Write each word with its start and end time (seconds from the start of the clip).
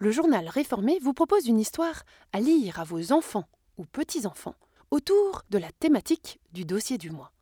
le 0.00 0.10
journal 0.10 0.48
réformé 0.48 0.98
vous 1.02 1.12
propose 1.12 1.46
une 1.46 1.60
histoire 1.60 2.02
à 2.32 2.40
lire 2.40 2.80
à 2.80 2.84
vos 2.84 3.12
enfants 3.12 3.46
ou 3.76 3.84
petits-enfants 3.84 4.54
autour 4.90 5.42
de 5.50 5.58
la 5.58 5.70
thématique 5.72 6.40
du 6.52 6.64
dossier 6.64 6.96
du 6.96 7.10
mois. 7.10 7.32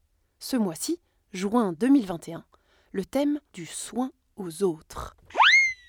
Ce 0.41 0.57
mois-ci, 0.57 1.01
juin 1.33 1.73
2021, 1.73 2.45
le 2.93 3.05
thème 3.05 3.41
du 3.53 3.65
soin 3.65 4.11
aux 4.37 4.65
autres. 4.65 5.17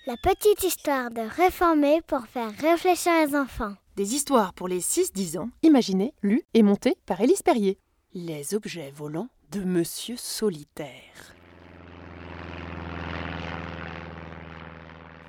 La 0.06 0.16
petite 0.18 0.64
histoire 0.64 1.10
de 1.10 1.22
réformer 1.22 2.02
pour 2.04 2.26
faire 2.28 2.56
réfléchir 2.58 3.14
les 3.26 3.36
enfants. 3.36 3.76
Des 3.96 4.14
histoires 4.14 4.54
pour 4.54 4.68
les 4.68 4.80
6-10 4.80 5.40
ans, 5.40 5.50
imaginées, 5.64 6.14
lues 6.22 6.46
et 6.54 6.64
montées 6.64 6.98
par 7.06 7.20
Élise 7.20 7.42
Perrier. 7.42 7.80
Les 8.14 8.54
objets 8.54 8.92
volants 8.92 9.30
de 9.52 9.62
Monsieur 9.62 10.18
Solitaire. 10.18 11.39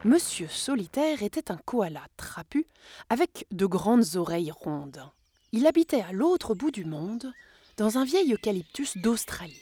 Monsieur 0.04 0.48
Solitaire 0.48 1.22
était 1.22 1.50
un 1.50 1.58
koala 1.58 2.00
trapu 2.16 2.64
avec 3.10 3.46
de 3.50 3.66
grandes 3.66 4.16
oreilles 4.16 4.50
rondes. 4.50 5.02
Il 5.52 5.66
habitait 5.66 6.00
à 6.00 6.12
l'autre 6.12 6.54
bout 6.54 6.70
du 6.70 6.86
monde, 6.86 7.30
dans 7.76 7.98
un 7.98 8.06
vieil 8.06 8.32
eucalyptus 8.32 8.96
d'Australie. 8.96 9.60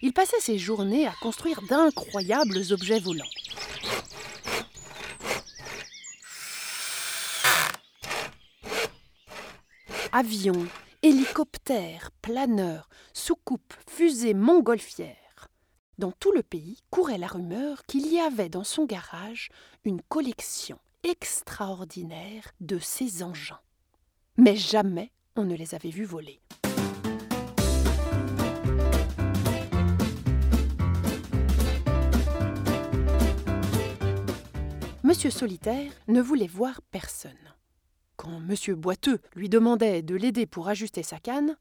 Il 0.00 0.12
passait 0.12 0.38
ses 0.38 0.58
journées 0.58 1.08
à 1.08 1.14
construire 1.20 1.60
d'incroyables 1.62 2.60
objets 2.70 3.00
volants. 3.00 3.24
Avions, 10.12 10.68
hélicoptères, 11.02 12.12
planeurs, 12.22 12.88
soucoupes, 13.12 13.74
fusées, 13.88 14.34
montgolfières. 14.34 15.23
Dans 15.96 16.10
tout 16.10 16.32
le 16.32 16.42
pays 16.42 16.78
courait 16.90 17.18
la 17.18 17.28
rumeur 17.28 17.84
qu'il 17.86 18.12
y 18.12 18.18
avait 18.18 18.48
dans 18.48 18.64
son 18.64 18.84
garage 18.84 19.50
une 19.84 20.02
collection 20.02 20.78
extraordinaire 21.04 22.50
de 22.60 22.80
ces 22.80 23.22
engins. 23.22 23.60
Mais 24.36 24.56
jamais 24.56 25.12
on 25.36 25.44
ne 25.44 25.54
les 25.54 25.74
avait 25.76 25.90
vus 25.90 26.04
voler. 26.04 26.40
Monsieur 35.04 35.30
Solitaire 35.30 35.92
ne 36.08 36.20
voulait 36.20 36.48
voir 36.48 36.80
personne. 36.90 37.32
Quand 38.16 38.40
Monsieur 38.40 38.74
Boiteux 38.74 39.20
lui 39.36 39.48
demandait 39.48 40.02
de 40.02 40.16
l'aider 40.16 40.46
pour 40.46 40.66
ajuster 40.66 41.04
sa 41.04 41.20
canne, 41.20 41.56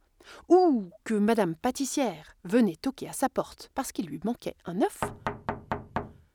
ou 0.49 0.89
que 1.03 1.13
Madame 1.13 1.55
Pâtissière 1.55 2.35
venait 2.43 2.75
toquer 2.75 3.09
à 3.09 3.13
sa 3.13 3.29
porte 3.29 3.69
parce 3.75 3.91
qu'il 3.91 4.07
lui 4.07 4.19
manquait 4.23 4.55
un 4.65 4.81
œuf, 4.81 4.99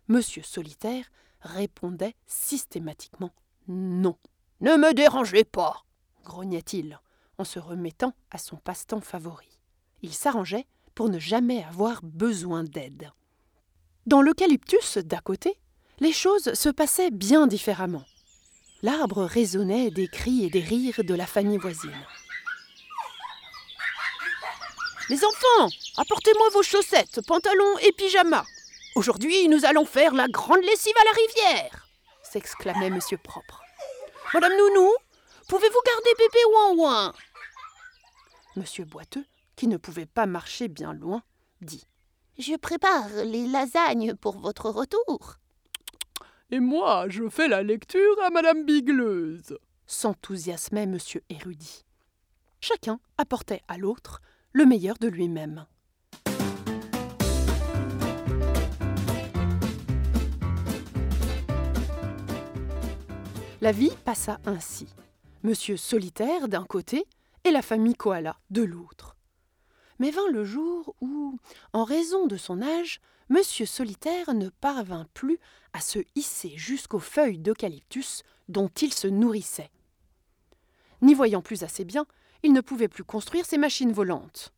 Monsieur 0.08 0.42
Solitaire 0.42 1.04
répondait 1.42 2.14
systématiquement 2.26 3.32
non. 3.68 4.16
Ne 4.60 4.76
me 4.76 4.94
dérangez 4.94 5.44
pas, 5.44 5.84
grognait-il 6.24 6.98
en 7.36 7.44
se 7.44 7.58
remettant 7.58 8.14
à 8.30 8.38
son 8.38 8.56
passe-temps 8.56 9.02
favori. 9.02 9.60
Il 10.02 10.14
s'arrangeait 10.14 10.66
pour 10.94 11.10
ne 11.10 11.18
jamais 11.18 11.62
avoir 11.62 12.02
besoin 12.02 12.64
d'aide. 12.64 13.12
Dans 14.06 14.22
l'eucalyptus 14.22 14.98
d'à 14.98 15.20
côté, 15.20 15.60
les 16.00 16.12
choses 16.12 16.54
se 16.54 16.68
passaient 16.70 17.10
bien 17.10 17.46
différemment. 17.46 18.04
L'arbre 18.82 19.24
résonnait 19.24 19.90
des 19.90 20.08
cris 20.08 20.44
et 20.44 20.50
des 20.50 20.60
rires 20.60 21.04
de 21.04 21.14
la 21.14 21.26
famille 21.26 21.58
voisine. 21.58 21.92
Les 25.08 25.24
enfants, 25.24 25.68
apportez-moi 25.96 26.48
vos 26.50 26.62
chaussettes, 26.62 27.20
pantalons 27.26 27.78
et 27.78 27.92
pyjamas. 27.92 28.44
Aujourd'hui, 28.94 29.48
nous 29.48 29.64
allons 29.64 29.84
faire 29.84 30.14
la 30.14 30.28
grande 30.28 30.62
lessive 30.62 30.94
à 31.00 31.04
la 31.04 31.12
rivière 31.12 31.88
s'exclamait 32.28 32.90
Monsieur 32.90 33.16
Propre. 33.16 33.62
Madame 34.34 34.52
Nounou, 34.52 34.92
pouvez-vous 35.48 35.80
garder 35.86 36.10
bébé 36.18 36.38
Ouin 36.52 36.74
Ouin? 36.76 37.14
Monsieur 38.56 38.84
Boiteux, 38.84 39.24
qui 39.56 39.66
ne 39.66 39.76
pouvait 39.76 40.06
pas 40.06 40.26
marcher 40.26 40.68
bien 40.68 40.92
loin, 40.92 41.22
dit 41.62 41.86
Je 42.38 42.54
prépare 42.56 43.08
les 43.24 43.46
lasagnes 43.46 44.14
pour 44.14 44.38
votre 44.38 44.68
retour. 44.68 45.36
Et 46.50 46.60
moi, 46.60 47.06
je 47.08 47.28
fais 47.28 47.48
la 47.48 47.62
lecture 47.62 48.22
à 48.22 48.30
Madame 48.30 48.64
Bigleuse 48.64 49.58
s'enthousiasmait 49.86 50.86
Monsieur 50.86 51.22
Érudit. 51.30 51.86
Chacun 52.60 53.00
apportait 53.16 53.62
à 53.68 53.78
l'autre 53.78 54.20
le 54.52 54.64
meilleur 54.64 54.96
de 54.98 55.08
lui-même. 55.08 55.66
La 63.60 63.72
vie 63.72 63.90
passa 64.04 64.38
ainsi. 64.46 64.86
Monsieur 65.42 65.76
Solitaire 65.76 66.48
d'un 66.48 66.64
côté 66.64 67.06
et 67.44 67.50
la 67.50 67.62
famille 67.62 67.94
Koala 67.94 68.38
de 68.50 68.62
l'autre. 68.62 69.16
Mais 69.98 70.10
vint 70.10 70.30
le 70.30 70.44
jour 70.44 70.94
où, 71.00 71.38
en 71.72 71.84
raison 71.84 72.26
de 72.26 72.36
son 72.36 72.62
âge, 72.62 73.00
Monsieur 73.30 73.66
Solitaire 73.66 74.32
ne 74.32 74.48
parvint 74.48 75.06
plus 75.12 75.38
à 75.72 75.80
se 75.80 75.98
hisser 76.14 76.52
jusqu'aux 76.56 76.98
feuilles 76.98 77.38
d'eucalyptus 77.38 78.22
dont 78.48 78.70
il 78.80 78.94
se 78.94 79.06
nourrissait. 79.06 79.70
N'y 81.02 81.14
voyant 81.14 81.42
plus 81.42 81.62
assez 81.62 81.84
bien, 81.84 82.06
il 82.42 82.52
ne 82.52 82.60
pouvait 82.60 82.88
plus 82.88 83.04
construire 83.04 83.46
ses 83.46 83.58
machines 83.58 83.92
volantes. 83.92 84.52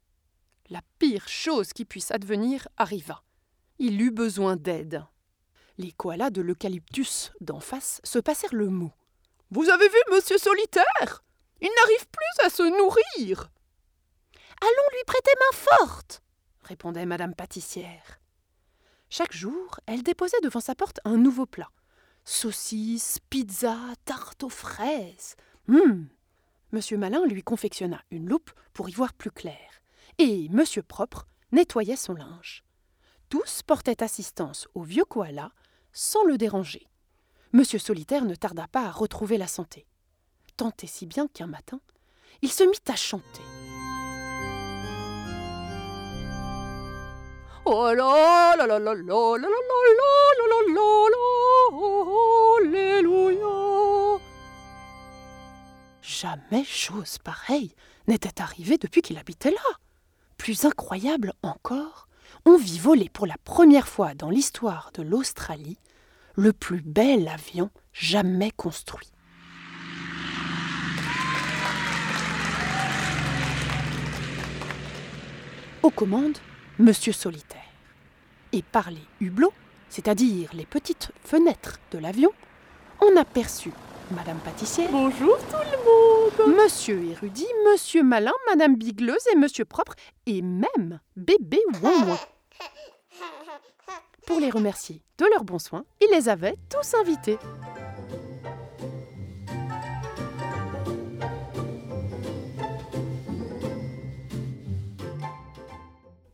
La 0.69 0.83
pire 0.99 1.29
chose 1.29 1.73
qui 1.73 1.85
puisse 1.85 2.11
advenir 2.11 2.69
arriva. 2.77 3.23
Il 3.79 4.01
eut 4.01 4.11
besoin 4.11 4.57
d'aide. 4.57 5.05
Les 5.79 5.93
koalas 5.93 6.31
de 6.31 6.43
l'eucalyptus 6.43 7.33
d'en 7.41 7.61
face 7.61 8.01
se 8.05 8.19
passèrent 8.19 8.55
le 8.55 8.69
mot. 8.69 8.93
Vous 9.51 9.69
avez 9.69 9.89
vu 9.89 9.99
Monsieur 10.13 10.39
Solitaire? 10.39 11.25
Il 11.61 11.71
n'arrive 11.77 12.07
plus 12.09 12.47
à 12.47 12.51
se 12.51 12.63
nourrir. 12.63 13.51
Allons 14.61 14.89
lui 14.93 15.05
prêter 15.07 15.31
main 15.39 15.57
forte, 15.57 16.23
répondait 16.63 17.07
Madame 17.07 17.35
Pâtissière. 17.35 18.21
Chaque 19.09 19.33
jour, 19.33 19.81
elle 19.87 20.03
déposait 20.03 20.41
devant 20.43 20.61
sa 20.61 20.75
porte 20.75 21.01
un 21.05 21.17
nouveau 21.17 21.47
plat. 21.47 21.71
Saucisses, 22.25 23.19
pizza, 23.31 23.77
tarte 24.05 24.45
aux 24.45 24.51
fraises. 24.51 25.35
Hum 25.69 26.09
Monsieur 26.73 26.97
Malin 26.97 27.27
lui 27.27 27.43
confectionna 27.43 28.01
une 28.11 28.29
loupe 28.29 28.53
pour 28.73 28.89
y 28.89 28.93
voir 28.93 29.13
plus 29.13 29.33
clair, 29.33 29.83
et 30.19 30.49
Monsieur 30.51 30.83
Propre 30.83 31.27
nettoyait 31.51 31.97
son 31.97 32.15
linge. 32.15 32.65
Tous 33.29 33.63
portaient 33.63 34.03
assistance 34.03 34.69
au 34.75 34.83
vieux 34.83 35.05
koala 35.05 35.51
sans 35.93 36.25
le 36.25 36.39
déranger. 36.39 36.87
Monsieur 37.53 37.81
Solitaire 37.81 38.25
ne 38.25 38.37
tarda 38.37 38.69
pas 38.69 38.87
à 38.87 38.91
retrouver 38.93 39.37
la 39.37 39.49
santé. 39.49 39.87
Tant 40.57 40.73
et 40.83 40.87
si 40.87 41.07
bien 41.07 41.27
qu'un 41.27 41.49
matin, 41.49 41.81
il 42.43 42.53
se 42.53 42.63
mit 42.63 42.79
à 42.87 42.95
chanter. 42.95 43.43
Oh 47.65 47.93
là 47.93 48.57
là 48.57 48.67
Jamais 56.21 56.65
chose 56.65 57.17
pareille 57.17 57.75
n'était 58.07 58.43
arrivée 58.43 58.77
depuis 58.77 59.01
qu'il 59.01 59.17
habitait 59.17 59.53
là. 59.53 59.79
Plus 60.37 60.67
incroyable 60.67 61.33
encore, 61.43 62.09
on 62.45 62.59
vit 62.59 62.79
voler 62.79 63.09
pour 63.09 63.27
la 63.27 63.37
première 63.43 63.89
fois 63.89 64.13
dans 64.13 64.29
l'histoire 64.29 64.91
de 64.93 65.03
l'Australie 65.03 65.79
le 66.35 66.53
plus 66.53 66.83
bel 66.83 67.27
avion 67.27 67.71
jamais 67.95 68.51
construit. 68.51 69.11
Aux 75.83 75.91
commandes, 75.91 76.39
Monsieur 76.79 77.15
Solitaire. 77.15 77.61
Et 78.53 78.63
par 78.63 78.91
les 78.91 79.07
hublots, 79.21 79.55
c'est-à-dire 79.89 80.51
les 80.53 80.67
petites 80.67 81.13
fenêtres 81.25 81.79
de 81.93 81.99
l'avion, 81.99 82.33
on 83.01 83.17
aperçut 83.17 83.73
Madame 84.11 84.39
Pâtissière. 84.39 84.89
Bonjour 84.91 85.37
tout 85.39 85.57
le 85.57 86.47
monde. 86.47 86.57
Monsieur 86.57 87.03
Érudit, 87.05 87.47
Monsieur 87.71 88.03
Malin, 88.03 88.33
Madame 88.49 88.77
Bigleuse 88.77 89.27
et 89.33 89.37
Monsieur 89.37 89.65
Propre, 89.65 89.95
et 90.27 90.43
même 90.43 91.01
bébé 91.17 91.61
Ouin 91.83 92.19
Pour 94.27 94.41
les 94.41 94.51
remercier 94.51 95.03
de 95.19 95.27
leurs 95.33 95.45
bons 95.45 95.59
soins, 95.61 95.85
il 96.01 96.09
les 96.11 96.29
avait 96.29 96.57
tous 96.69 96.95
invités. 96.95 97.39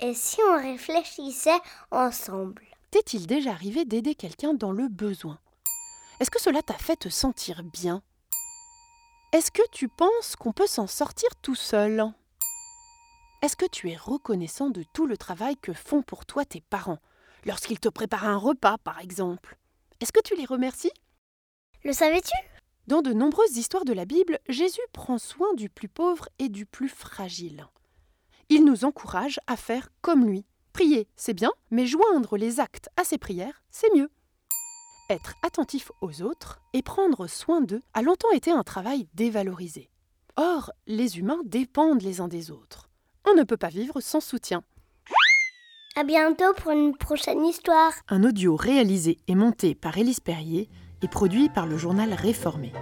Et 0.00 0.14
si 0.14 0.38
on 0.50 0.62
réfléchissait 0.62 1.60
ensemble? 1.90 2.62
T'est-il 2.90 3.26
déjà 3.26 3.50
arrivé 3.50 3.84
d'aider 3.84 4.14
quelqu'un 4.14 4.54
dans 4.54 4.72
le 4.72 4.88
besoin? 4.88 5.38
Est-ce 6.18 6.30
que 6.30 6.40
cela 6.40 6.62
t'a 6.62 6.78
fait 6.78 6.96
te 6.96 7.10
sentir 7.10 7.62
bien? 7.62 8.02
Est-ce 9.32 9.50
que 9.50 9.66
tu 9.70 9.88
penses 9.88 10.34
qu'on 10.34 10.52
peut 10.52 10.66
s'en 10.66 10.86
sortir 10.86 11.28
tout 11.42 11.54
seul? 11.54 12.10
Est-ce 13.42 13.54
que 13.54 13.66
tu 13.66 13.90
es 13.90 13.96
reconnaissant 13.96 14.70
de 14.70 14.82
tout 14.94 15.06
le 15.06 15.18
travail 15.18 15.58
que 15.58 15.74
font 15.74 16.00
pour 16.00 16.24
toi 16.24 16.46
tes 16.46 16.62
parents 16.62 17.00
lorsqu'ils 17.44 17.80
te 17.80 17.90
préparent 17.90 18.24
un 18.24 18.38
repas, 18.38 18.78
par 18.78 18.98
exemple? 19.00 19.58
Est-ce 20.00 20.12
que 20.12 20.22
tu 20.22 20.34
les 20.36 20.46
remercies? 20.46 20.92
Le 21.84 21.92
savais-tu? 21.92 22.34
Dans 22.86 23.02
de 23.02 23.12
nombreuses 23.12 23.58
histoires 23.58 23.84
de 23.84 23.92
la 23.92 24.06
Bible, 24.06 24.38
Jésus 24.48 24.80
prend 24.94 25.18
soin 25.18 25.52
du 25.52 25.68
plus 25.68 25.88
pauvre 25.88 26.30
et 26.38 26.48
du 26.48 26.64
plus 26.64 26.88
fragile. 26.88 27.66
Il 28.48 28.64
nous 28.64 28.86
encourage 28.86 29.38
à 29.46 29.56
faire 29.56 29.90
comme 30.00 30.24
lui. 30.24 30.46
Prier, 30.72 31.08
c'est 31.14 31.34
bien, 31.34 31.52
mais 31.70 31.84
joindre 31.86 32.38
les 32.38 32.58
actes 32.58 32.88
à 32.96 33.04
ses 33.04 33.18
prières, 33.18 33.62
c'est 33.70 33.94
mieux. 33.94 34.10
Être 35.08 35.34
attentif 35.42 35.92
aux 36.00 36.22
autres 36.22 36.60
et 36.72 36.82
prendre 36.82 37.28
soin 37.28 37.60
d'eux 37.60 37.82
a 37.94 38.02
longtemps 38.02 38.32
été 38.32 38.50
un 38.50 38.64
travail 38.64 39.06
dévalorisé. 39.14 39.88
Or, 40.36 40.72
les 40.88 41.18
humains 41.18 41.38
dépendent 41.44 42.02
les 42.02 42.20
uns 42.20 42.26
des 42.26 42.50
autres. 42.50 42.90
On 43.24 43.34
ne 43.34 43.44
peut 43.44 43.56
pas 43.56 43.68
vivre 43.68 44.00
sans 44.00 44.20
soutien. 44.20 44.64
À 45.94 46.02
bientôt 46.02 46.52
pour 46.56 46.72
une 46.72 46.96
prochaine 46.96 47.44
histoire. 47.44 47.92
Un 48.08 48.24
audio 48.24 48.56
réalisé 48.56 49.18
et 49.28 49.36
monté 49.36 49.76
par 49.76 49.96
Élise 49.96 50.18
Perrier 50.18 50.68
et 51.02 51.08
produit 51.08 51.48
par 51.50 51.66
le 51.66 51.78
journal 51.78 52.12
Réformé. 52.12 52.72